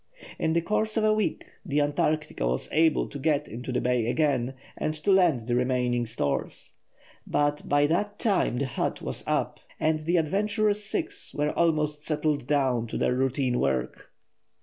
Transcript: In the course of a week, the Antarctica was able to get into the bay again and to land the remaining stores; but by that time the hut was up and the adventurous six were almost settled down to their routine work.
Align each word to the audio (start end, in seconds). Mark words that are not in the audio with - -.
In 0.39 0.53
the 0.53 0.63
course 0.63 0.97
of 0.97 1.03
a 1.03 1.13
week, 1.13 1.45
the 1.63 1.79
Antarctica 1.79 2.47
was 2.47 2.67
able 2.71 3.07
to 3.07 3.19
get 3.19 3.47
into 3.47 3.71
the 3.71 3.81
bay 3.81 4.07
again 4.07 4.55
and 4.75 4.95
to 4.95 5.11
land 5.11 5.41
the 5.47 5.53
remaining 5.53 6.07
stores; 6.07 6.71
but 7.27 7.69
by 7.69 7.85
that 7.85 8.17
time 8.17 8.57
the 8.57 8.65
hut 8.65 9.03
was 9.03 9.23
up 9.27 9.59
and 9.79 9.99
the 9.99 10.17
adventurous 10.17 10.83
six 10.83 11.35
were 11.35 11.51
almost 11.51 12.03
settled 12.03 12.47
down 12.47 12.87
to 12.87 12.97
their 12.97 13.13
routine 13.13 13.59
work. 13.59 14.11